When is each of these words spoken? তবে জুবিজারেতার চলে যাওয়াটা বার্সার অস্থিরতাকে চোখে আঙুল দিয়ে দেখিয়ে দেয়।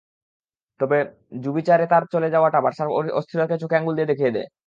তবে 0.79 0.97
জুবিজারেতার 1.43 2.03
চলে 2.13 2.27
যাওয়াটা 2.33 2.59
বার্সার 2.65 2.87
অস্থিরতাকে 3.19 3.55
চোখে 3.61 3.77
আঙুল 3.79 3.93
দিয়ে 3.97 4.09
দেখিয়ে 4.11 4.35
দেয়। 4.35 4.47